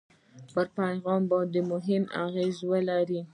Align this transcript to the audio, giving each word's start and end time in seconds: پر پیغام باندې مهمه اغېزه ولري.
پر 0.53 0.65
پیغام 0.77 1.21
باندې 1.31 1.59
مهمه 1.71 2.09
اغېزه 2.25 2.63
ولري. 2.71 3.21